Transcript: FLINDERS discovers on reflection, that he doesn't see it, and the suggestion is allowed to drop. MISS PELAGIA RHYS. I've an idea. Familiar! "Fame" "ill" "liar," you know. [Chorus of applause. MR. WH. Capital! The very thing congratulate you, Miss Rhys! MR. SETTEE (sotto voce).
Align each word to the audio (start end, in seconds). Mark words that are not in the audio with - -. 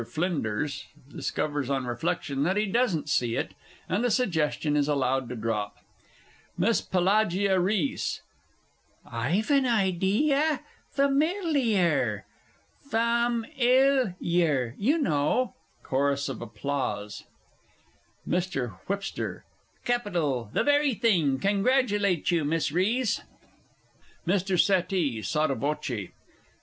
FLINDERS 0.03 0.85
discovers 1.11 1.69
on 1.69 1.85
reflection, 1.85 2.41
that 2.41 2.57
he 2.57 2.65
doesn't 2.65 3.07
see 3.07 3.35
it, 3.35 3.53
and 3.87 4.03
the 4.03 4.09
suggestion 4.09 4.75
is 4.75 4.87
allowed 4.87 5.29
to 5.29 5.35
drop. 5.35 5.77
MISS 6.57 6.81
PELAGIA 6.81 7.59
RHYS. 7.59 8.21
I've 9.05 9.51
an 9.51 9.67
idea. 9.67 10.61
Familiar! 10.89 12.25
"Fame" 12.79 13.45
"ill" 13.59 14.15
"liar," 14.19 14.73
you 14.79 14.97
know. 14.97 15.53
[Chorus 15.83 16.29
of 16.29 16.41
applause. 16.41 17.25
MR. 18.27 18.79
WH. 18.87 19.43
Capital! 19.85 20.49
The 20.51 20.63
very 20.63 20.95
thing 20.95 21.37
congratulate 21.37 22.31
you, 22.31 22.43
Miss 22.43 22.71
Rhys! 22.71 23.21
MR. 24.27 24.59
SETTEE 24.59 25.21
(sotto 25.21 25.53
voce). 25.53 26.09